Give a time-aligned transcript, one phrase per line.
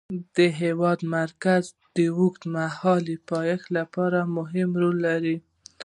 [0.35, 1.63] د هېواد مرکز
[1.97, 5.37] د اوږدمهاله پایښت لپاره مهم رول لري.